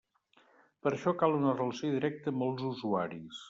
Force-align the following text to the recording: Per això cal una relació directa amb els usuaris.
Per 0.87 0.93
això 0.93 1.13
cal 1.21 1.37
una 1.41 1.53
relació 1.59 1.93
directa 1.99 2.35
amb 2.35 2.47
els 2.51 2.69
usuaris. 2.75 3.37